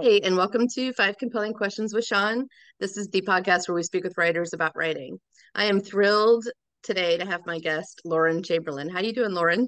[0.00, 2.48] Hey, and welcome to Five Compelling Questions with Shawn.
[2.80, 5.20] This is the podcast where we speak with writers about writing.
[5.54, 6.46] I am thrilled
[6.82, 8.88] today to have my guest, Lauryn Chamberlain.
[8.88, 9.66] How are you doing, Lauryn?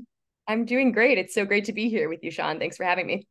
[0.48, 1.16] I'm doing great.
[1.18, 2.58] It's so great to be here with you, Shawn.
[2.58, 3.28] Thanks for having me.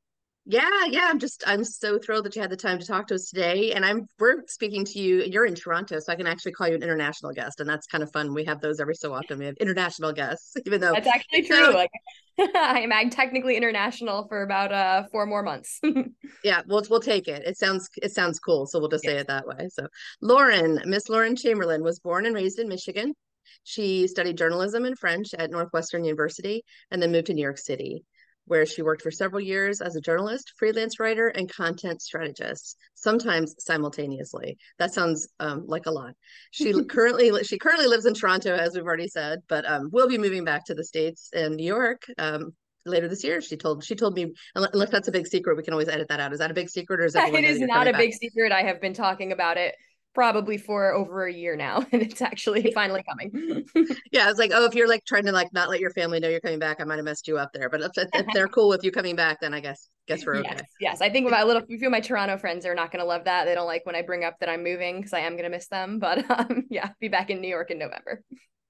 [0.48, 1.08] Yeah, yeah.
[1.10, 3.72] I'm just I'm so thrilled that you had the time to talk to us today.
[3.72, 5.24] And I'm we're speaking to you.
[5.24, 8.04] You're in Toronto, so I can actually call you an international guest, and that's kind
[8.04, 8.32] of fun.
[8.32, 9.40] We have those every so often.
[9.40, 11.74] We have international guests, even though that's actually true.
[11.74, 11.90] like
[12.56, 15.80] I'm, I'm technically international for about uh four more months.
[16.44, 17.42] yeah, we'll we'll take it.
[17.44, 19.14] It sounds it sounds cool, so we'll just yes.
[19.14, 19.68] say it that way.
[19.70, 19.88] So,
[20.24, 23.16] Lauryn, Miss Lauryn Chamberlain was born and raised in Michigan.
[23.64, 28.06] She studied journalism and French at Northwestern University, and then moved to New York City
[28.46, 33.56] where she worked for several years as a journalist, freelance writer, and content strategist, sometimes
[33.60, 34.58] simultaneously.
[34.80, 36.14] That sounds um, like a lot.
[36.52, 40.18] She currently she currently lives in Toronto, as we've already said, but um, will be
[40.18, 42.54] moving back to the states in New York um,
[42.86, 43.42] later this year.
[43.42, 46.20] She told she told me unless that's a big secret, we can always edit that
[46.20, 46.34] out.
[46.34, 48.02] Is that a big secret or is it is not a back?
[48.02, 48.52] big secret?
[48.52, 49.76] I have been talking about it
[50.16, 53.66] probably for over a year now and it's actually finally coming.
[54.12, 56.30] Yeah it's like oh if you're like trying to like not let your family know
[56.30, 57.70] you're coming back i might have messed you up there.
[57.70, 60.50] But if, if they're cool with you coming back then i guess guess we're okay.
[60.52, 61.02] yes, yes.
[61.02, 63.26] i think my little a few of my toronto friends are not going to love
[63.26, 63.46] that.
[63.46, 65.50] They don't like when i bring up that i'm moving because i am going to
[65.50, 68.24] miss them but um yeah be back in new york in november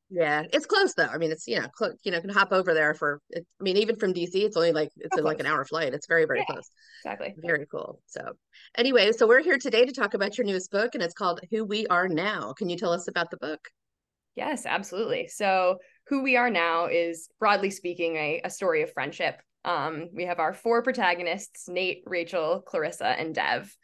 [0.10, 1.08] yeah, it's close though.
[1.08, 3.22] I mean, it's you know, cl- you know, can hop over there for.
[3.32, 5.94] It, I mean, even from DC, it's only like it's like an hour flight.
[5.94, 6.70] It's very very yeah, close.
[7.04, 7.36] Exactly.
[7.38, 8.00] Very cool.
[8.06, 8.34] So,
[8.78, 11.66] anyway, so we're here today to talk about your newest book, and it's called "Who
[11.66, 13.68] We Are Now." Can you tell us about the book?
[14.36, 15.28] Yes, absolutely.
[15.28, 19.42] So, "Who We Are Now" is broadly speaking a, a story of friendship.
[19.64, 23.76] Um, we have our four protagonists: Nate, Rachel, Clarissa, and Dev.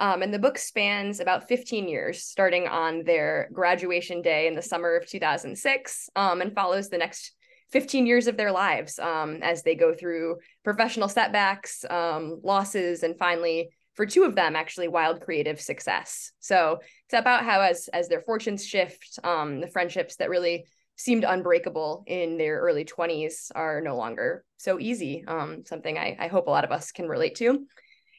[0.00, 4.62] Um, and the book spans about 15 years, starting on their graduation day in the
[4.62, 7.32] summer of 2006, um, and follows the next
[7.70, 13.18] 15 years of their lives um, as they go through professional setbacks, um, losses, and
[13.18, 16.32] finally, for two of them, actually wild creative success.
[16.40, 20.64] So it's about how, as as their fortunes shift, um, the friendships that really
[20.96, 25.24] seemed unbreakable in their early 20s are no longer so easy.
[25.26, 27.66] Um, something I, I hope a lot of us can relate to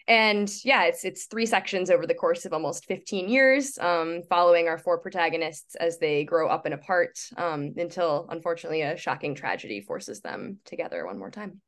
[0.07, 4.67] and yeah it's it's three sections over the course of almost 15 years um, following
[4.67, 9.81] our four protagonists as they grow up and apart um, until unfortunately a shocking tragedy
[9.81, 11.61] forces them together one more time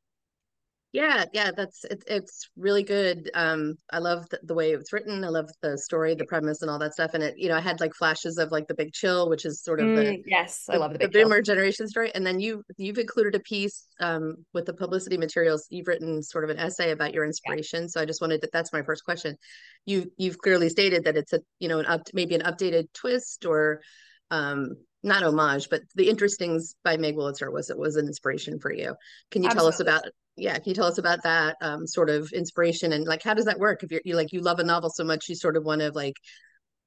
[0.94, 5.24] yeah yeah that's it, it's really good um i love the, the, way it's written
[5.24, 7.60] i love the story the premise and all that stuff and it you know i
[7.60, 10.64] had like flashes of like the big chill which is sort of mm, the yes
[10.68, 13.88] the, i love the, the boomer generation story and then you you've included a piece
[13.98, 17.88] um with the publicity materials you've written sort of an essay about your inspiration yeah.
[17.88, 19.36] so i just wanted to that's my first question
[19.86, 23.44] you you've clearly stated that it's a you know an up maybe an updated twist
[23.44, 23.80] or
[24.30, 28.72] um not homage, but the interestings by Meg Wolitzer was it was an inspiration for
[28.72, 28.94] you.
[29.30, 29.56] Can you Absolutely.
[29.56, 30.02] tell us about
[30.36, 33.44] yeah, can you tell us about that um, sort of inspiration and like how does
[33.44, 33.82] that work?
[33.82, 35.90] If you're you like you love a novel so much, you sort of want to
[35.92, 36.16] like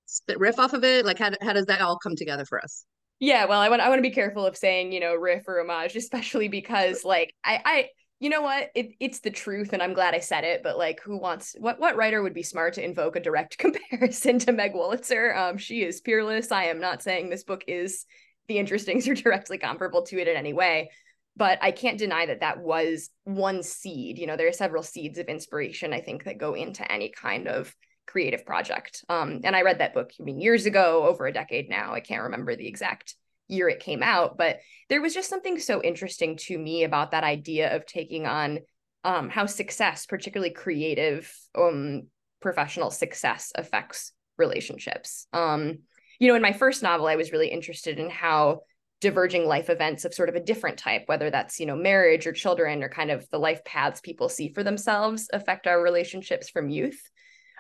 [0.05, 1.05] spit riff off of it.
[1.05, 2.85] Like how how does that all come together for us?
[3.19, 5.59] Yeah, well, I want I want to be careful of saying you know riff or
[5.59, 7.87] homage, especially because like I I
[8.19, 8.71] you know what?
[8.73, 11.79] It, it's the truth and i'm glad i said it but like who wants what
[11.79, 15.35] what writer would be smart to invoke a direct comparison to meg wolitzer?
[15.35, 16.51] Um she is peerless.
[16.51, 18.05] I am not saying this book is
[18.47, 20.89] the interestings are directly comparable to it in any way
[21.35, 24.17] but i can't deny that that was one seed.
[24.17, 27.47] You know there are several seeds of inspiration i think that go into any kind
[27.47, 27.73] of
[28.07, 29.03] creative project.
[29.09, 31.93] Um and i read that book I mean, years ago over a decade now.
[31.93, 33.15] I can't remember the exact
[33.47, 34.59] year it came out but
[34.89, 38.59] there was just something so interesting to me about that idea of taking on
[39.03, 42.03] um, how success particularly creative um,
[42.41, 45.27] professional success affects relationships.
[45.33, 45.79] Um,
[46.19, 48.61] you know in my first novel i was really interested in how
[48.99, 52.31] diverging life events of sort of a different type whether that's you know marriage or
[52.31, 56.69] children or kind of the life paths people see for themselves affect our relationships from
[56.69, 56.99] youth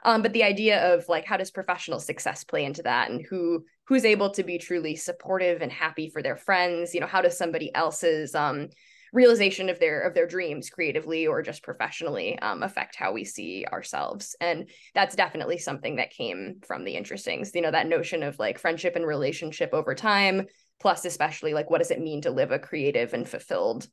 [0.07, 3.11] um, but the idea of like how does professional success play into that?
[3.11, 6.95] And who who's able to be truly supportive and happy for their friends?
[6.95, 8.69] You know how does somebody else's um,
[9.11, 13.65] realization of their of their dreams creatively or just professionally um, affect how we see
[13.69, 14.33] ourselves?
[14.39, 18.59] And that's definitely something that came from the interestings you know that notion of like
[18.59, 20.45] friendship and relationship over time
[20.79, 23.87] plus especially like what does it mean to live a creative and fulfilled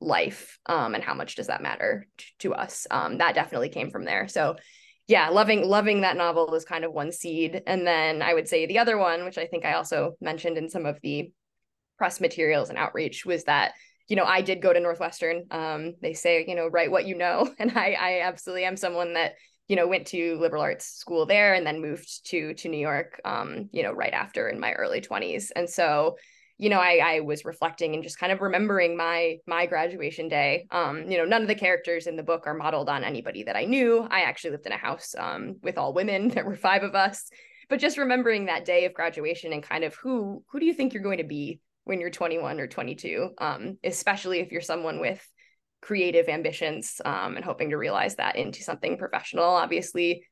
[0.00, 0.58] life?
[0.66, 2.86] Um, and how much does that matter t- to us?
[2.90, 4.28] Um, that definitely came from there.
[4.28, 4.56] So
[5.10, 7.64] yeah, loving loving that novel is kind of one seed.
[7.66, 10.70] And then I would say the other one, which I think I also mentioned in
[10.70, 11.32] some of the
[11.98, 13.72] press materials and outreach, was that
[14.06, 15.46] you know I did go to Northwestern.
[15.50, 19.14] Um, they say you know write what you know, and I I absolutely am someone
[19.14, 19.32] that
[19.66, 23.20] you know went to liberal arts school there and then moved to to New York.
[23.24, 26.18] Um, you know right after in my early twenties, and so
[26.60, 30.66] you know, I, I was reflecting and just kind of remembering my my graduation day.
[30.70, 33.56] Um, you know, none of the characters in the book are modeled on anybody that
[33.56, 34.06] I knew.
[34.10, 36.28] I actually lived in a house um, with all women.
[36.40, 37.30] There were five of us.
[37.70, 40.92] But just remembering that day of graduation and kind of who who do you think
[40.92, 45.26] you're going to be when you're 21 or 22, um, especially if you're someone with
[45.80, 49.44] creative ambitions um, and hoping to realize that into something professional.
[49.44, 50.26] Obviously,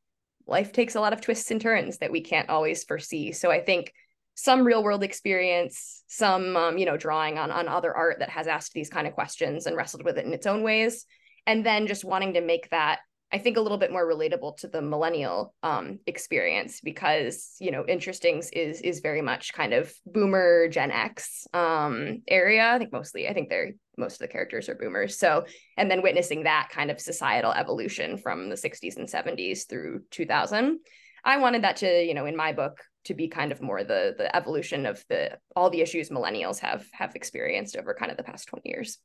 [0.46, 3.32] life takes a lot of twists and turns that we can't always foresee.
[3.32, 3.94] So I think
[4.38, 8.46] some real world experience, some um, you know drawing on on other art that has
[8.46, 11.06] asked these kind of questions and wrestled with it in its own ways,
[11.44, 13.00] and then just wanting to make that
[13.32, 17.82] I think a little bit more relatable to the millennial um, experience because you know
[17.82, 22.70] Interestings is is very much kind of Boomer Gen X um, area.
[22.70, 25.18] I think mostly I think they're most of the characters are Boomers.
[25.18, 25.46] So
[25.76, 30.78] and then witnessing that kind of societal evolution from the 60s and 70s through 2000.
[31.24, 34.14] I wanted that to you know in my book to be kind of more the
[34.16, 38.22] the evolution of the all the issues millennials have have experienced over kind of the
[38.22, 38.98] past 20 years.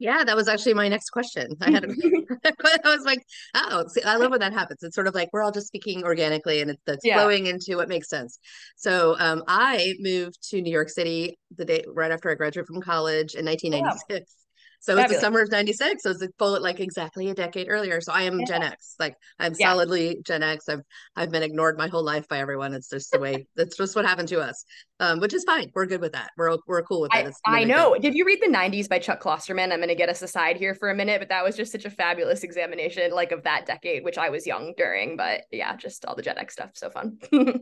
[0.00, 1.56] Yeah that was actually my next question.
[1.60, 1.84] I had
[2.44, 3.20] i was like
[3.54, 4.82] oh i love when that happens.
[4.82, 7.14] It's sort of like we're all just speaking organically and it's, it's yeah.
[7.14, 8.38] flowing into what makes sense.
[8.76, 12.80] So um, i moved to new york city the day right after i graduated from
[12.80, 14.47] college in 1996
[14.80, 15.10] so Fabulous.
[15.10, 16.02] it's the summer of 96.
[16.02, 18.00] So it's a full like exactly a decade earlier.
[18.00, 18.46] So I am yeah.
[18.46, 18.94] Gen X.
[18.98, 19.70] Like I'm yeah.
[19.70, 20.68] solidly Gen X.
[20.68, 20.82] I've
[21.16, 22.74] I've been ignored my whole life by everyone.
[22.74, 24.64] It's just the way that's just what happened to us.
[25.00, 25.70] Um, which is fine.
[25.74, 26.30] We're good with that.
[26.36, 27.32] We're we're cool with that.
[27.46, 27.96] I, I know.
[27.96, 29.72] Did you read the 90s by Chuck Klosterman?
[29.72, 31.90] I'm gonna get us aside here for a minute, but that was just such a
[31.90, 35.16] fabulous examination like of that decade, which I was young during.
[35.16, 36.70] But yeah, just all the Gen X stuff.
[36.74, 37.18] So fun.
[37.32, 37.52] yeah,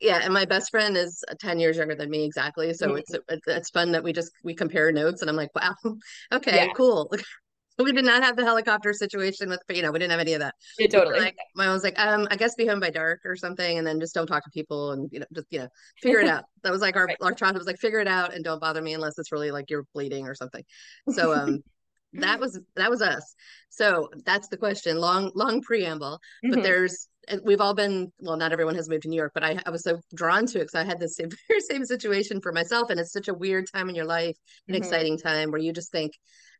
[0.00, 0.20] yeah.
[0.22, 2.74] And my best friend is 10 years younger than me exactly.
[2.74, 2.96] So mm-hmm.
[3.28, 5.74] it's it's fun that we just we compare notes and I'm like, wow,
[6.32, 6.61] okay, yeah.
[6.74, 7.12] Cool.
[7.78, 10.40] we did not have the helicopter situation with you know we didn't have any of
[10.40, 10.54] that.
[10.78, 11.20] Yeah, totally.
[11.20, 13.86] Like my mom was like um i guess be home by dark or something and
[13.86, 15.68] then just don't talk to people and you know just you know
[16.00, 16.44] figure it out.
[16.62, 17.16] That was like our right.
[17.20, 19.70] our childhood was like figure it out and don't bother me unless it's really like
[19.70, 20.62] you're bleeding or something.
[21.10, 21.62] So um
[22.14, 23.34] that was that was us.
[23.70, 24.98] So that's the question.
[24.98, 26.54] Long long preamble mm-hmm.
[26.54, 27.08] but there's
[27.44, 29.82] we've all been well not everyone has moved to new york but i, I was
[29.82, 32.98] so drawn to it because i had the same very same situation for myself and
[32.98, 34.36] it's such a weird time in your life
[34.68, 34.82] an mm-hmm.
[34.82, 36.12] exciting time where you just think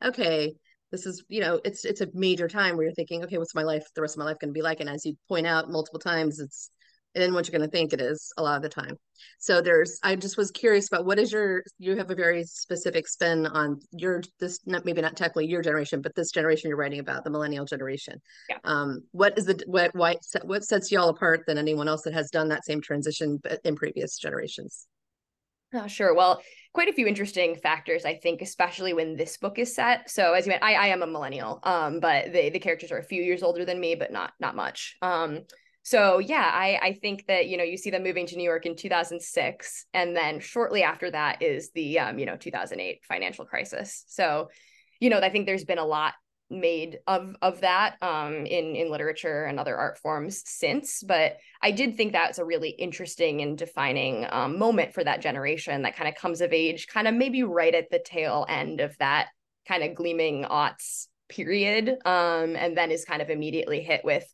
[0.05, 0.55] okay
[0.91, 3.63] this is you know it's it's a major time where you're thinking okay what's my
[3.63, 5.71] life the rest of my life going to be like and as you point out
[5.71, 6.71] multiple times it's
[7.15, 8.97] and what you're going to think it is a lot of the time
[9.39, 13.07] so there's i just was curious about what is your you have a very specific
[13.09, 17.01] spin on your this not maybe not technically your generation but this generation you're writing
[17.01, 18.57] about the millennial generation yeah.
[18.65, 20.15] um what is the what why
[20.45, 23.77] what sets you all apart than anyone else that has done that same transition in
[23.77, 24.87] previous generations
[25.75, 26.15] Oh, sure.
[26.15, 26.43] Well,
[26.75, 30.11] quite a few interesting factors, I think, especially when this book is set.
[30.11, 32.99] So as you meant, I, I am a millennial, um, but the the characters are
[32.99, 34.97] a few years older than me, but not not much.
[35.01, 35.41] Um,
[35.83, 38.67] so yeah, I I think that you know you see them moving to New York
[38.67, 44.05] in 2006, and then shortly after that is the um, you know 2008 financial crisis.
[44.07, 44.49] So
[45.01, 46.15] you know I think there's been a lot
[46.53, 51.03] made of of that um, in in literature and other art forms since.
[51.03, 55.83] But I did think that's a really interesting and defining um, moment for that generation
[55.83, 58.97] that kind of comes of age, kind of maybe right at the tail end of
[58.99, 59.29] that
[59.67, 64.25] kind of gleaming aughts period, um, and then is kind of immediately hit with.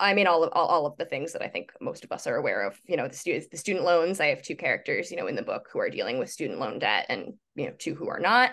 [0.00, 2.26] I mean, all of all, all of the things that I think most of us
[2.26, 2.80] are aware of.
[2.86, 4.18] You know, the students, the student loans.
[4.18, 6.78] I have two characters, you know, in the book who are dealing with student loan
[6.78, 8.52] debt, and you know, two who are not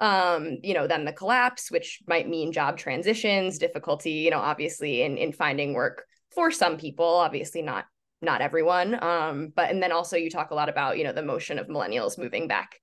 [0.00, 5.02] um, you know, then the collapse, which might mean job transitions, difficulty, you know, obviously
[5.02, 6.04] in in finding work
[6.34, 7.84] for some people, obviously not
[8.22, 9.02] not everyone.
[9.02, 11.68] Um, but and then also you talk a lot about, you know, the motion of
[11.68, 12.80] millennials moving back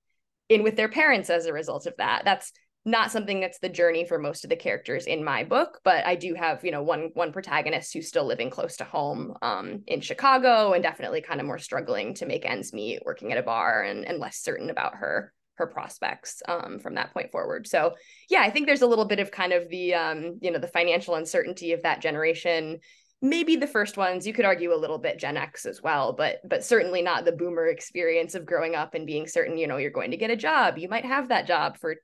[0.47, 2.21] in with their parents as a result of that.
[2.23, 2.51] That's
[2.87, 6.15] not something that's the journey for most of the characters in my book but i
[6.15, 10.01] do have you know one one protagonist who's still living close to home um, in
[10.01, 13.83] chicago and definitely kind of more struggling to make ends meet working at a bar
[13.83, 17.67] and, and less certain about her her prospects um, from that point forward.
[17.67, 17.95] So
[18.29, 20.67] yeah, I think there's a little bit of kind of the um, you know the
[20.67, 22.79] financial uncertainty of that generation.
[23.21, 26.37] Maybe the first ones you could argue a little bit Gen X as well, but
[26.47, 29.91] but certainly not the boomer experience of growing up and being certain you know you're
[29.91, 30.77] going to get a job.
[30.77, 31.95] You might have that job for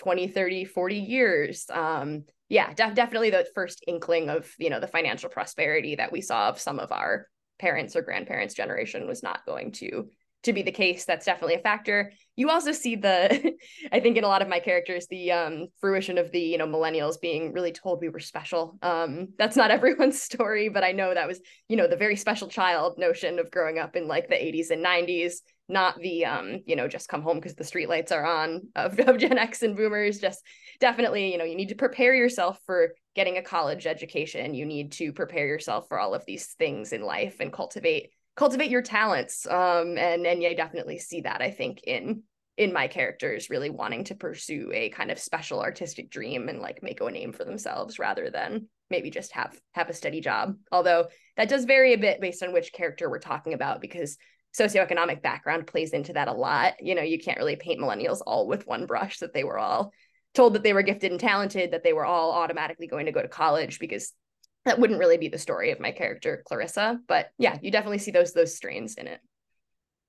[0.00, 1.66] 20, 30, 40 years.
[1.70, 6.22] Um, yeah, def- definitely the first inkling of you know the financial prosperity that we
[6.22, 7.26] saw of some of our
[7.58, 10.08] parents or grandparents generation was not going to
[10.44, 11.04] to be the case.
[11.04, 12.12] That's definitely a factor.
[12.34, 13.54] You also see the
[13.92, 16.66] i think in a lot of my characters the um, fruition of the you know
[16.66, 18.78] millennials being really told we were special.
[18.80, 22.48] Um, that's not everyone's story but i know that was you know the very special
[22.48, 25.34] child notion of growing up in like the 80s and 90s
[25.70, 29.18] not the um you know just come home because the streetlights are on of, of
[29.18, 30.44] gen x and boomers just
[30.80, 34.54] definitely you know you need to prepare yourself for getting a college education.
[34.54, 38.70] You need to prepare yourself for all of these things in life and cultivate cultivate
[38.70, 39.46] your talents.
[39.46, 42.22] Um and and yeah, I definitely see that I think in
[42.56, 46.82] in my characters really wanting to pursue a kind of special artistic dream and like
[46.82, 50.56] make a name for themselves rather than maybe just have have a steady job.
[50.70, 54.18] Although that does vary a bit based on which character we're talking about because
[54.58, 56.74] socioeconomic background plays into that a lot.
[56.80, 59.92] You know you can't really paint millennials all with one brush that they were all
[60.34, 63.22] told that they were gifted and talented that they were all automatically going to go
[63.22, 64.12] to college because
[64.64, 67.00] that wouldn't really be the story of my character clarissa.
[67.08, 69.20] But yeah you definitely see those those strains in it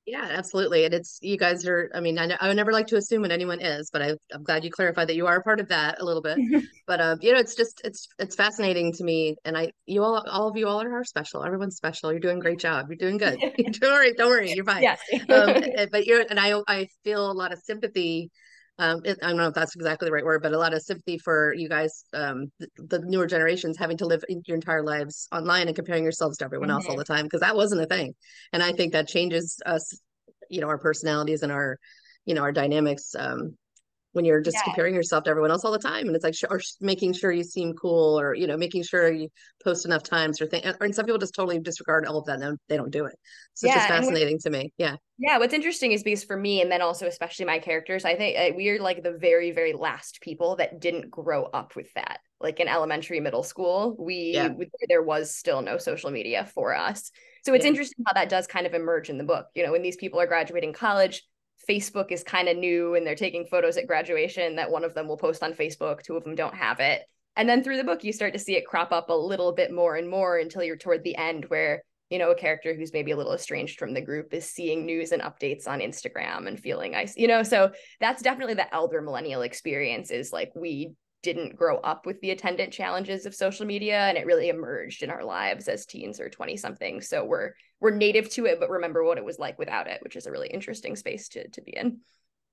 [0.05, 0.85] yeah, absolutely.
[0.85, 3.31] And it's you guys are, I mean, I, I would never like to assume what
[3.31, 6.01] anyone is, but I, am glad you clarified that you are a part of that
[6.01, 6.39] a little bit.
[6.87, 9.35] but, um, you know, it's just, it's, it's fascinating to me.
[9.45, 11.43] And I, you all, all of you all are special.
[11.43, 12.11] Everyone's special.
[12.11, 12.87] You're doing a great job.
[12.89, 13.39] You're doing good.
[13.79, 14.13] don't worry.
[14.13, 14.51] Don't worry.
[14.51, 14.81] You're fine.
[14.81, 14.99] Yes.
[15.29, 18.31] um, but you're, and I, I feel a lot of sympathy
[18.81, 20.81] um, it, I don't know if that's exactly the right word, but a lot of
[20.81, 25.27] sympathy for you guys, um, the, the, newer generations having to live your entire lives
[25.31, 26.77] online and comparing yourselves to everyone mm-hmm.
[26.77, 26.99] else all mm-hmm.
[26.99, 28.15] the time because that wasn't a thing.
[28.53, 30.01] And I think that changes us,
[30.49, 31.77] you know, our personalities and our,
[32.25, 33.55] you know, our dynamics um,
[34.13, 34.63] when you're just yeah.
[34.63, 37.43] comparing yourself to everyone else all the time and it's like or making sure you
[37.43, 39.29] seem cool or you know making sure you
[39.63, 42.57] post enough times or thing and some people just totally disregard all of that and
[42.67, 43.15] they don't do it.
[43.53, 44.95] So yeah, it's just fascinating to me yeah.
[45.17, 48.37] Yeah what's interesting is because for me and then also especially my characters i think
[48.37, 52.19] uh, we're like the very very last people that didn't grow up with that.
[52.39, 54.49] Like in elementary middle school we yeah.
[54.89, 57.11] there was still no social media for us.
[57.43, 59.81] So it's interesting how that does kind of emerge in the book you know when
[59.83, 61.23] these people are graduating college
[61.71, 65.07] Facebook is kind of new and they're taking photos at graduation that one of them
[65.07, 67.03] will post on Facebook, two of them don't have it.
[67.37, 69.71] And then through the book, you start to see it crop up a little bit
[69.71, 73.11] more and more until you're toward the end where, you know, a character who's maybe
[73.11, 76.93] a little estranged from the group is seeing news and updates on Instagram and feeling
[76.93, 80.91] ice, you know, so that's definitely the elder millennial experience is like we
[81.23, 85.09] didn't grow up with the attendant challenges of social media and it really emerged in
[85.09, 87.51] our lives as teens or 20 something so we're
[87.81, 90.31] we're native to it but remember what it was like without it which is a
[90.31, 91.99] really interesting space to to be in.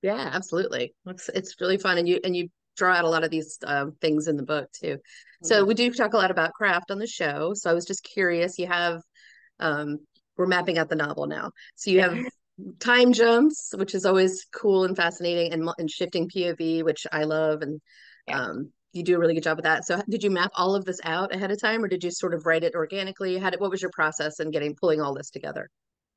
[0.01, 0.93] Yeah absolutely.
[1.05, 3.93] It's, it's really fun and you and you draw out a lot of these um,
[4.01, 4.97] things in the book too.
[5.43, 5.67] So mm-hmm.
[5.67, 8.57] we do talk a lot about craft on the show so i was just curious
[8.57, 9.01] you have
[9.59, 9.99] um
[10.37, 11.51] we're mapping out the novel now.
[11.75, 12.17] So you have
[12.79, 17.61] time jumps which is always cool and fascinating and, and shifting pov which i love
[17.61, 17.79] and
[18.27, 18.41] yeah.
[18.41, 19.85] um, you do a really good job with that.
[19.85, 22.33] So did you map all of this out ahead of time or did you sort
[22.33, 23.37] of write it organically?
[23.37, 25.69] How did, what was your process in getting pulling all this together?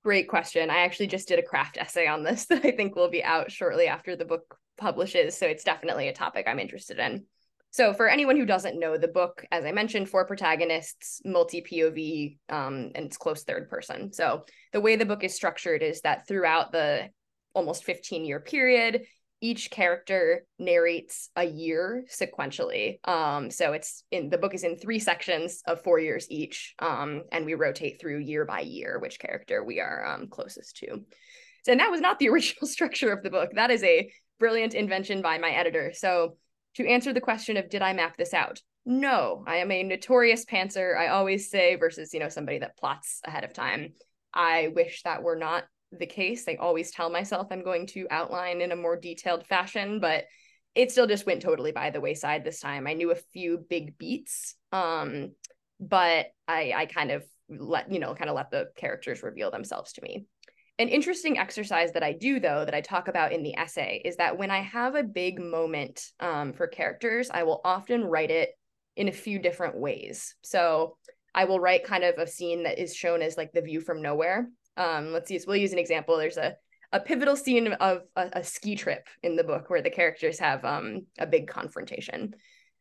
[0.05, 0.71] Great question.
[0.71, 3.52] I actually just did a craft essay on this that I think will be out
[3.52, 5.37] shortly after the book publishes.
[5.37, 7.25] So it's definitely a topic I'm interested in.
[7.71, 12.37] So for anyone who doesn't know the book, as I mentioned, four protagonists, multi POV,
[12.50, 14.12] um, and it's close third person.
[14.12, 17.09] So the way the book is structured is that throughout the
[17.55, 19.07] almost 15 year period,
[19.42, 23.06] each character narrates a year sequentially.
[23.06, 26.75] Um, so it's in the book is in three sections of four years each.
[26.78, 31.02] Um, and we rotate through year by year which character we are um, closest to.
[31.66, 33.50] And that was not the original structure of the book.
[33.54, 35.92] That is a brilliant invention by my editor.
[35.92, 36.37] So
[36.76, 38.61] to answer the question of did I map this out?
[38.87, 40.96] No, I am a notorious pantser.
[40.96, 43.94] I always say versus, you know, somebody that plots ahead of time.
[44.32, 45.64] I wish that were not
[45.99, 46.44] the case.
[46.49, 50.25] I always tell myself I'm going to outline in a more detailed fashion, but
[50.75, 52.87] it still just went totally by the wayside this time.
[52.87, 55.32] I knew a few big beats, um,
[55.78, 59.92] but I I kind of let you know kind of let the characters reveal themselves
[59.94, 60.26] to me.
[60.78, 64.16] An interesting exercise that I do though that I talk about in the essay is
[64.16, 68.50] that when I have a big moment um, for characters, I will often write it
[68.96, 70.34] in a few different ways.
[70.42, 70.96] So
[71.34, 74.02] I will write kind of a scene that is shown as like the view from
[74.02, 76.17] nowhere um, let's use we'll use an example.
[76.17, 76.57] There's a
[76.93, 80.64] a pivotal scene of a, a ski trip in the book where the characters have
[80.64, 82.35] um, a big confrontation.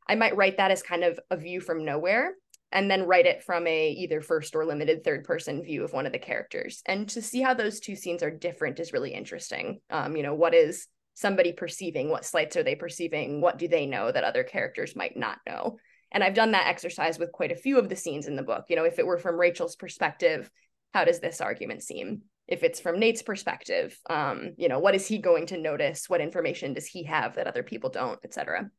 [0.07, 2.33] I might write that as kind of a view from nowhere
[2.74, 6.05] and then write it from a either first or limited third person view of one
[6.05, 6.81] of the characters.
[6.86, 9.79] And to see how those two scenes are different is really interesting.
[9.89, 12.10] Um, you know, what is somebody perceiving?
[12.10, 13.41] What slights are they perceiving?
[13.41, 15.77] What do they know that other characters might not know?
[16.12, 18.65] And I've done that exercise with quite a few of the scenes in the book.
[18.69, 20.50] You know, if it were from Rachel's perspective,
[20.93, 22.21] how does this argument seem?
[22.48, 26.10] If it's from Nate's perspective, um, you know, what is he going to notice?
[26.10, 28.69] What information does he have that other people don't, etc.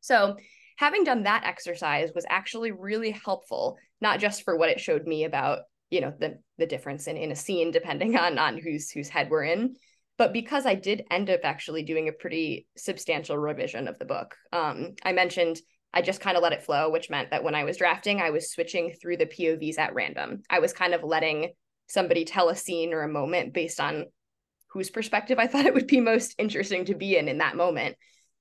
[0.00, 0.36] So
[0.76, 5.24] having done that exercise was actually really helpful, not just for what it showed me
[5.24, 9.08] about, you know, the the difference in, in a scene depending on on whose whose
[9.08, 9.76] head we're in,
[10.18, 14.34] but because I did end up actually doing a pretty substantial revision of the book.
[14.52, 15.58] Um, I mentioned
[15.94, 18.30] I just kind of let it flow, which meant that when I was drafting, I
[18.30, 20.42] was switching through the POVs at random.
[20.50, 21.52] I was kind of letting
[21.86, 24.06] somebody tell a scene or a moment based on
[24.70, 27.96] whose perspective I thought it would be most interesting to be in in that moment.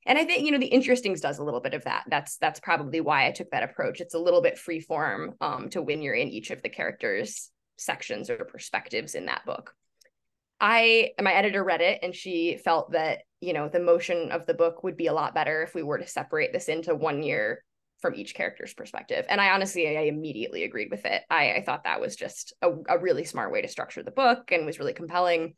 [0.06, 2.06] And I think you know the interestings does a little bit of that.
[2.10, 4.02] That's that's probably why I took that approach.
[4.02, 7.52] It's a little bit free form um, to when you're in each of the characters'
[7.78, 9.74] sections or perspectives in that book.
[10.60, 14.54] I my editor read it and she felt that, you know, the motion of the
[14.54, 17.64] book would be a lot better if we were to separate this into one year
[18.02, 19.26] from each character's perspective.
[19.30, 21.22] And I honestly, I immediately agreed with it.
[21.30, 24.52] I, I thought that was just a, a really smart way to structure the book
[24.52, 25.56] and was really compelling.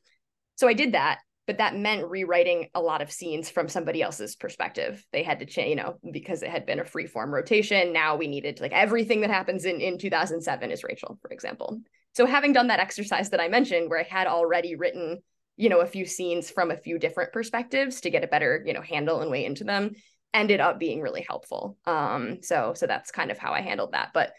[0.56, 4.36] So I did that but that meant rewriting a lot of scenes from somebody else's
[4.36, 5.06] perspective.
[5.12, 7.94] They had to change, you know, because it had been a free form rotation.
[7.94, 11.82] Now we needed to, like everything that happens in in 2007 is Rachel, for example.
[12.16, 15.20] So having done that exercise that I mentioned, where I had already written,
[15.58, 18.74] you know, a few scenes from a few different perspectives to get a better, you
[18.74, 19.92] know, handle and way into them,
[20.34, 21.78] ended up being really helpful.
[21.86, 24.12] Um, so so that's kind of how I handled that.
[24.14, 24.32] But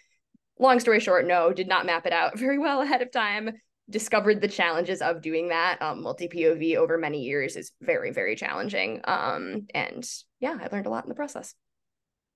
[0.58, 3.50] long story short, no, did not map it out very well ahead of time.
[3.88, 5.80] Discovered the challenges of doing that.
[5.80, 9.02] Um, multi POV over many years is very very challenging.
[9.04, 10.08] Um, and
[10.40, 11.54] yeah I learned a lot in the process.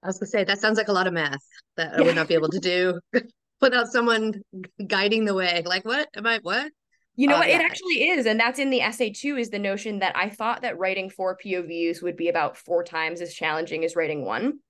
[0.03, 1.43] I was gonna say that sounds like a lot of math
[1.79, 3.01] that I would not be able to do
[3.61, 4.43] without someone
[4.87, 6.71] guiding the way like what am I what
[7.17, 7.61] you know oh, what yeah.
[7.61, 10.63] it actually is and that's in the essay too is the notion that I thought
[10.63, 14.61] that writing four POVs would be about four times as challenging as writing one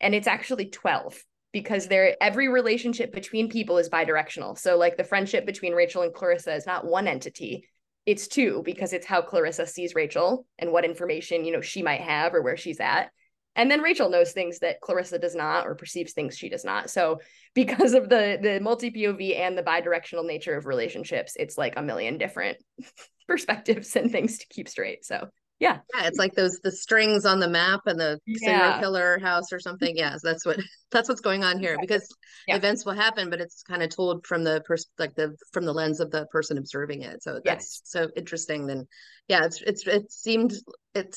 [0.00, 4.58] and it's actually 12 because there every relationship between people is bidirectional.
[4.58, 7.68] So like the friendship between Rachel and Clarissa is not one entity.
[8.06, 12.00] It's two because it's how Clarissa sees Rachel and what information, you know, she might
[12.00, 13.10] have or where she's at.
[13.56, 16.90] And then Rachel knows things that Clarissa does not or perceives things she does not.
[16.90, 17.20] So
[17.54, 21.82] because of the the multi POV and the bidirectional nature of relationships, it's like a
[21.82, 22.58] million different
[23.28, 25.04] perspectives and things to keep straight.
[25.04, 25.28] So
[25.60, 29.52] yeah yeah it's like those the strings on the map and the serial killer house
[29.52, 30.58] or something yeah so that's what
[30.90, 32.08] that's what's going on here because
[32.48, 32.56] yeah.
[32.56, 35.72] events will happen but it's kind of told from the person like the from the
[35.72, 37.80] lens of the person observing it so that's yes.
[37.84, 38.88] so interesting then
[39.28, 40.54] yeah it's it's it seemed
[40.94, 41.16] it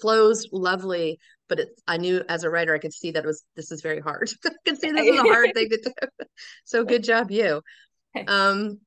[0.00, 3.44] flows lovely but it, i knew as a writer i could see that it was
[3.56, 6.26] this is very hard i could see this is a hard thing to do
[6.64, 7.60] so good job you
[8.28, 8.78] um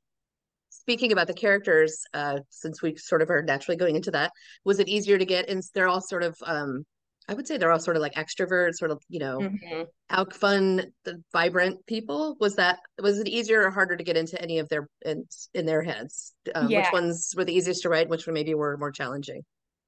[0.88, 4.32] speaking about the characters, uh, since we sort of are naturally going into that,
[4.63, 5.62] was it easier to get in?
[5.74, 6.86] They're all sort of, um,
[7.27, 9.82] I would say they're all sort of like extroverts, sort of, you know, mm-hmm.
[10.10, 12.38] out fun, the vibrant people.
[12.39, 15.65] Was that, was it easier or harder to get into any of their, in, in
[15.65, 16.34] their heads?
[16.56, 16.84] Um, yeah.
[16.84, 18.08] Which ones were the easiest to write?
[18.08, 19.41] Which one maybe were more challenging?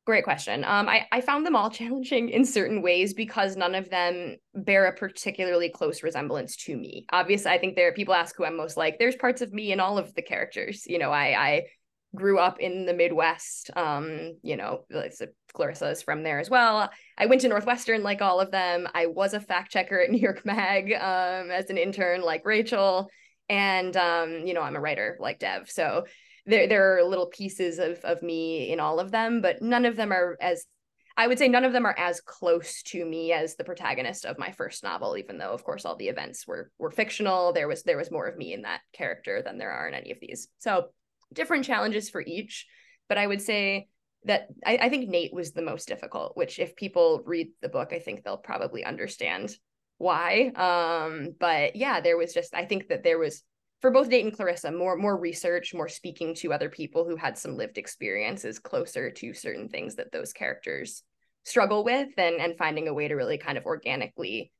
[0.09, 0.63] Great question.
[0.63, 4.87] Um, I, I found them all challenging in certain ways because none of them bear
[4.87, 7.05] a particularly close resemblance to me.
[7.11, 8.97] Obviously, I think there are people ask who I'm most like.
[8.97, 10.85] There's parts of me in all of the characters.
[10.87, 11.63] You know, I I
[12.15, 13.69] grew up in the Midwest.
[13.75, 14.83] Um, you know,
[15.53, 16.89] Clarissa is from there as well.
[17.15, 18.87] I went to Northwestern like all of them.
[18.95, 23.11] I was a fact checker at New York Mag um, as an intern like Rachel.
[23.47, 25.69] And um, you know, I'm a writer like Dev.
[25.69, 26.05] So
[26.49, 29.95] there there are little pieces of of me in all of them, but none of
[29.95, 30.65] them are as
[31.15, 34.39] I would say none of them are as close to me as the protagonist of
[34.39, 37.53] my first novel, even though of course all the events were were fictional.
[37.53, 40.11] There was there was more of me in that character than there are in any
[40.11, 40.47] of these.
[40.59, 40.87] So
[41.33, 42.65] different challenges for each.
[43.07, 43.87] But I would say
[44.25, 47.93] that I, I think Nate was the most difficult, which if people read the book,
[47.93, 49.55] I think they'll probably understand
[49.97, 50.47] why.
[50.55, 53.43] Um, but yeah, there was just I think that there was
[53.81, 57.37] for both Nate and Clarissa, more more research, more speaking to other people who had
[57.37, 61.03] some lived experiences closer to certain things that those characters
[61.45, 64.51] struggle with and and finding a way to really kind of organically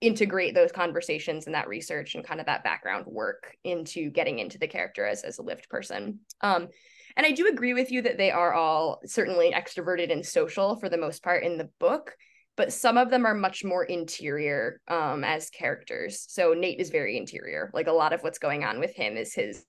[0.00, 4.58] integrate those conversations and that research and kind of that background work into getting into
[4.58, 6.20] the character as, as a lived person.
[6.40, 6.68] Um,
[7.16, 10.88] and I do agree with you that they are all certainly extroverted and social for
[10.88, 12.14] the most part in the book
[12.58, 16.26] but some of them are much more interior um, as characters.
[16.28, 17.70] So Nate is very interior.
[17.72, 19.64] Like a lot of what's going on with him is his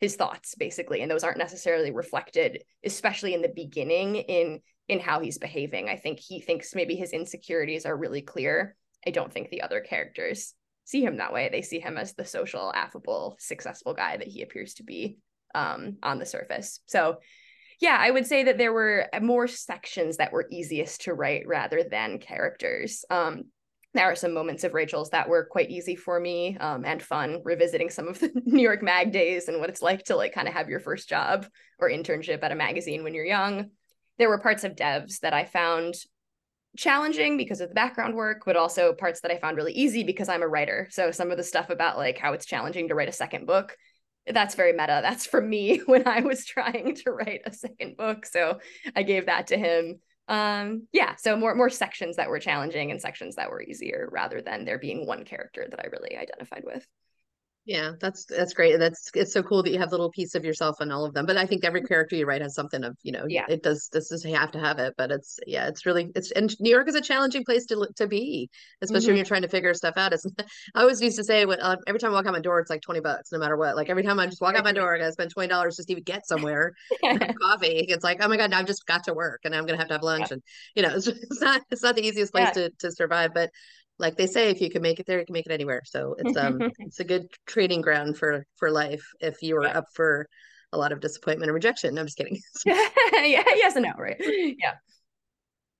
[0.00, 5.18] his thoughts basically, and those aren't necessarily reflected, especially in the beginning in in how
[5.18, 5.88] he's behaving.
[5.88, 8.76] I think he thinks maybe his insecurities are really clear.
[9.04, 11.48] I don't think the other characters see him that way.
[11.50, 15.18] They see him as the social, affable, successful guy that he appears to be
[15.56, 16.80] um, on the surface.
[16.86, 17.18] So
[17.80, 21.84] yeah, I would say that there were more sections that were easiest to write rather
[21.84, 23.04] than characters.
[23.08, 23.44] Um,
[23.94, 27.40] there are some moments of Rachel's that were quite easy for me um, and fun,
[27.44, 30.48] revisiting some of the New York Mag days and what it's like to like kind
[30.48, 31.46] of have your first job
[31.78, 33.70] or internship at a magazine when you're young.
[34.18, 35.94] There were parts of Devs that I found
[36.76, 40.28] challenging because of the background work, but also parts that I found really easy because
[40.28, 40.88] I'm a writer.
[40.90, 43.76] So some of the stuff about like how it's challenging to write a second book
[44.32, 45.00] that's very meta.
[45.02, 48.26] That's from me when I was trying to write a second book.
[48.26, 48.60] So
[48.94, 50.00] I gave that to him.
[50.28, 54.42] Um, yeah, so more more sections that were challenging and sections that were easier rather
[54.42, 56.86] than there being one character that I really identified with.
[57.68, 58.72] Yeah, that's that's great.
[58.72, 61.04] And that's it's so cool that you have a little piece of yourself in all
[61.04, 61.26] of them.
[61.26, 63.44] But I think every character you write has something of, you know, Yeah.
[63.46, 64.94] it does this does have to have it.
[64.96, 68.06] But it's yeah, it's really it's and New York is a challenging place to to
[68.06, 68.48] be,
[68.80, 69.10] especially Mhm.
[69.10, 70.14] when you're trying to figure stuff out.
[70.14, 70.24] It's
[70.74, 72.70] I always used to say when uh, every time I walk out my door, it's
[72.70, 73.76] like 20 bucks, no matter what.
[73.76, 75.88] Like every time I just walk out my door, I gotta spend twenty dollars just
[75.88, 76.72] to even get somewhere.
[77.42, 77.84] coffee.
[77.90, 79.88] It's like, oh my God, now I've just got to work and I'm gonna have
[79.88, 80.30] to have lunch.
[80.30, 80.42] And
[80.74, 82.68] you know, it's, it's not it's not the easiest place Yeah.
[82.68, 83.34] to to survive.
[83.34, 83.50] But
[83.98, 85.82] like they say, if you can make it there, you can make it anywhere.
[85.84, 89.78] So it's um it's a good training ground for for life if you are Yeah.
[89.78, 90.28] up for
[90.72, 91.94] a lot of disappointment and rejection.
[91.94, 92.38] No, I'm just kidding.
[92.66, 94.16] yeah, yes and no, right?
[94.58, 94.74] Yeah.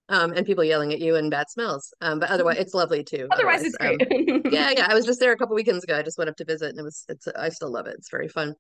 [0.09, 1.93] um, and people yelling at you and bad smells.
[2.01, 3.29] Um, but otherwise, it's lovely too.
[3.31, 4.53] Otherwise, it's um, great.
[4.53, 4.87] yeah, yeah.
[4.89, 5.97] I was just there a couple weekends ago.
[5.99, 7.97] I just went up to visit, and it was it's I still love it.
[7.99, 8.55] It's very fun.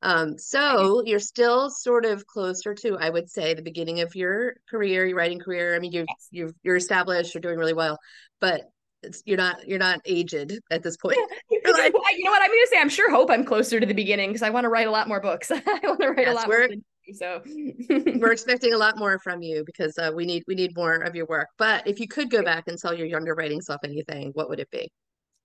[0.00, 4.54] Um, so you're still sort of closer to, I would say, the beginning of your
[4.70, 5.74] career, your writing career.
[5.74, 6.28] I mean, you Yes.
[6.30, 7.98] you you're established, you're doing really well,
[8.40, 8.62] but
[9.02, 11.16] it's, you're not you're not aged at this point.
[11.50, 12.42] You're like, Well, you know what?
[12.42, 14.64] I'm going to say I'm sure hope I'm closer to the beginning because I want
[14.64, 15.50] to write a lot more books.
[15.52, 16.76] I want to write Yes, a lot we're- more.
[17.14, 17.42] So
[18.18, 21.14] we're expecting a lot more from you because uh, we need we need more of
[21.14, 21.48] your work.
[21.56, 24.60] But if you could go back and tell your younger writing self anything, what would
[24.60, 24.90] it be?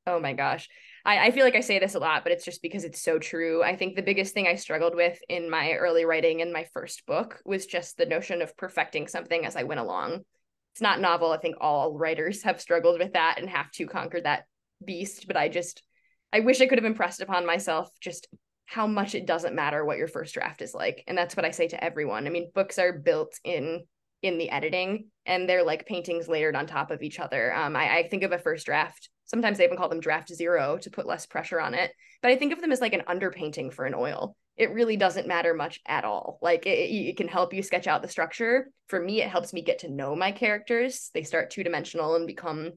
[0.06, 0.68] Oh my gosh.
[1.06, 3.18] I, I feel like I say this a lot, but it's just because it's so
[3.18, 3.63] true.
[3.63, 7.06] I think the biggest thing I struggled with in my early writing in my first
[7.06, 10.24] book was just the notion of perfecting something as I went along.
[10.73, 11.31] It's not novel.
[11.31, 14.45] I think all writers have struggled with that and have to conquer that
[14.83, 15.27] beast.
[15.27, 15.83] But I just,
[16.31, 18.27] I wish I could have impressed upon myself just
[18.65, 21.03] how much it doesn't matter what your first draft is like.
[21.07, 22.25] And that's what I say to everyone.
[22.25, 23.83] I mean, books are built in
[24.23, 27.53] in the editing and they're like paintings layered on top of each other.
[27.53, 29.09] Um, I, I think of a first draft.
[29.25, 31.91] Sometimes they even call them draft zero to put less pressure on it.
[32.21, 34.36] But I think of them as like an underpainting for an oil.
[34.56, 36.38] It really doesn't matter much at all.
[36.42, 38.70] Like it, it can help you sketch out the structure.
[38.88, 41.10] For me, it helps me get to know my characters.
[41.13, 42.72] They start two dimensional and become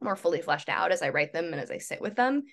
[0.00, 2.44] more fully fleshed out as I write them and as I sit with them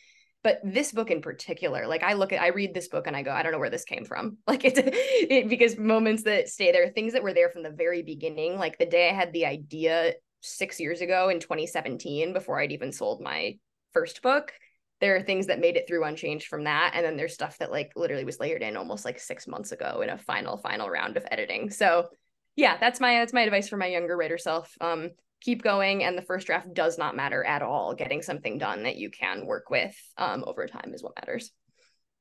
[0.44, 3.22] but this book in particular like i look at i read this book and i
[3.22, 6.72] go i don't know where this came from like it's it, because moments that stay
[6.72, 9.46] there things that were there from the very beginning like the day i had the
[9.46, 13.58] idea six years ago in 2017 before i'd even sold my
[13.94, 14.54] first book
[14.99, 17.71] there are things that made it through unchanged from that and then there's stuff that
[17.71, 21.17] like literally was layered in almost like six months ago in a final final round
[21.17, 21.69] of editing.
[21.69, 22.10] So
[22.55, 24.75] yeah that's my that's my advice for my younger writer self.
[24.81, 27.93] Um keep going and the first draft does not matter at all.
[27.93, 31.51] Getting something done that you can work with um, over time is what matters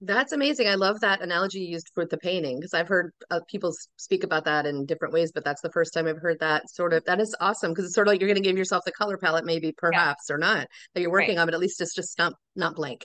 [0.03, 0.69] That's amazing.
[0.69, 4.25] I love that analogy you used for the painting because I've heard uh, people speak
[4.25, 7.03] about that in different ways, but that's the first time I've heard that sort of.
[7.07, 9.17] That is awesome because it's sort of like you're going to give yourself the color
[9.17, 11.39] palette, maybe, perhaps, or not that you're working Right.
[11.41, 13.05] on, but at least it's just not not blank.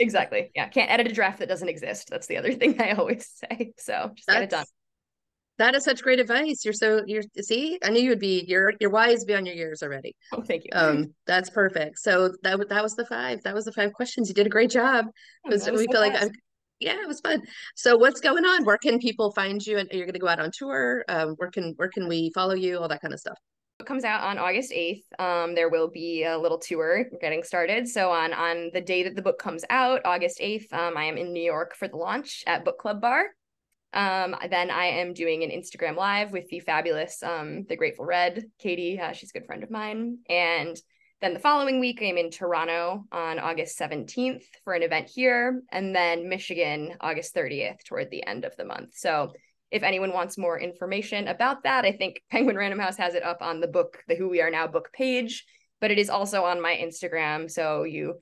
[0.00, 3.28] exactly yeah can't edit a draft that doesn't exist that's the other thing i always
[3.50, 4.72] say so just get it done That's-
[5.58, 6.64] That is such great advice.
[6.64, 8.44] You're so you're see, I knew you would be.
[8.46, 10.14] You're you're wise beyond your years already.
[10.32, 11.98] oh thank you Um, that's perfect.
[11.98, 13.42] So that that was the five.
[13.42, 14.28] That was the five questions.
[14.28, 15.06] You did a great job.
[15.46, 16.20] Oh, that was we so feel like.
[16.20, 16.30] I'm,
[16.78, 17.42] yeah, it was fun.
[17.74, 18.64] So what's going on?
[18.64, 19.78] Where can people find you?
[19.78, 21.04] And you're going to go out on tour.
[21.08, 22.78] Um, where can where can we follow you?
[22.78, 23.38] All that kind of stuff.
[23.78, 25.02] It comes out on August 8th.
[25.18, 27.88] Um, there will be a little tour getting started.
[27.88, 31.16] So on on the day that the book comes out, August 8th, um, I am
[31.16, 33.26] in New York for the launch at Book Club Bar.
[33.96, 38.44] Um, then I am doing an Instagram live with the fabulous um the Grateful Red,
[38.58, 39.00] Katie.
[39.00, 40.18] Uh, she's a good friend of mine.
[40.28, 40.76] And
[41.22, 45.96] then the following week, I'm in Toronto on August 17th for an event here, and
[45.96, 48.90] then Michigan August 30th toward the end of the month.
[48.94, 49.32] So
[49.70, 53.38] if anyone wants more information about that, I think Penguin Random House has it up
[53.40, 55.46] on the book, the Who We Are Now book page,
[55.80, 57.50] but it is also on my Instagram.
[57.50, 58.20] So you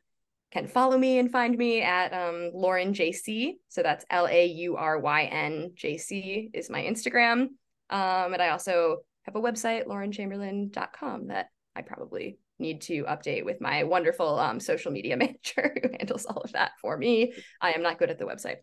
[0.55, 3.55] can follow me and find me at um, Lauryn JC.
[3.69, 7.49] So that's L A U R Y N J C is my Instagram.
[7.91, 13.61] Um, and I also have a website, laurynchamberlain.com, that I probably need to update with
[13.61, 17.35] my wonderful um, social media manager who handles all of that for me.
[17.61, 18.59] I am not good at the website.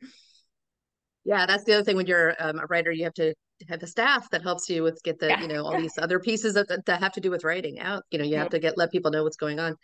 [1.25, 3.35] Yeah, that's the other thing when you're um, a writer, you have to
[3.69, 5.41] have a staff that helps you with get the Yeah.
[5.41, 8.03] you know all these other pieces that, that have to do with writing out.
[8.11, 9.75] You know, you have to get let people know what's going on.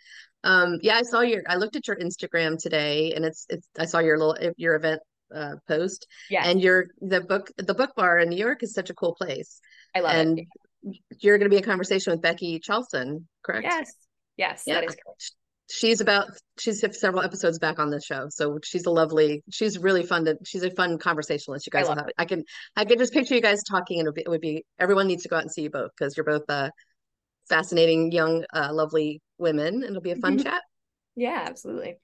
[0.44, 3.84] Um, yeah, I saw your I looked at your Instagram today, and it's it's I
[3.86, 5.00] saw your little your event
[5.34, 8.90] uh, post, Yeah, and your the book the book bar in New York is such
[8.90, 9.60] a cool place,
[9.94, 10.18] I love it.
[10.20, 10.96] and it.
[11.20, 13.64] you're going to be in conversation with Becky Charlton, correct?
[13.64, 13.92] Yes,
[14.36, 14.74] yes, Yeah.
[14.74, 15.32] that is correct.
[15.70, 18.28] She's about she's several episodes back on the show.
[18.30, 21.88] So she's a lovely she's really fun to she's a fun conversationalist you I guys.
[21.88, 22.44] will love have i can
[22.76, 25.06] i can just picture you guys talking and it would be, it would be everyone
[25.06, 26.70] needs to go out and see you both because you're both uh
[27.48, 29.74] fascinating young uh lovely women.
[29.74, 30.62] And it'll be a fun chat.
[31.16, 31.96] Yeah, absolutely.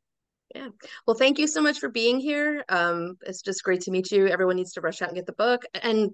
[0.54, 0.68] Yeah.
[1.06, 2.64] Well thank you so much for being here.
[2.68, 4.26] Um it's just great to meet you.
[4.28, 6.10] Everyone needs to rush out and get the book and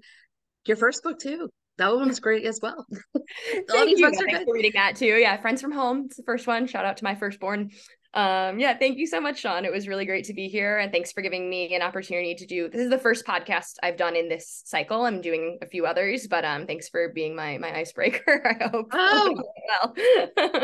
[0.67, 1.49] your first book too
[1.81, 2.87] that one was great as well
[3.69, 4.07] Thank you.
[4.07, 5.07] books are Thanks good for reading that too.
[5.07, 6.05] Yeah, Friends from Home.
[6.07, 6.67] It's the first one.
[6.67, 7.71] Shout out to my firstborn.
[8.15, 10.91] um yeah thank you so much shawn it was really great to be here and
[10.91, 14.17] thanks for giving me an opportunity to do this is the first podcast i've done
[14.17, 17.73] in this cycle i'm doing a few others but um thanks for being my my
[17.73, 19.95] icebreaker i hope oh well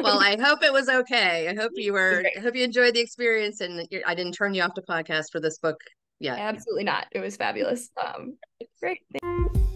[0.03, 3.01] well i hope it was okay i hope you were i hope you enjoyed the
[3.01, 5.79] experience and i didn't turn you off to podcast for this book
[6.19, 8.37] yeah absolutely not it was fabulous um
[8.81, 9.76] great Thanks.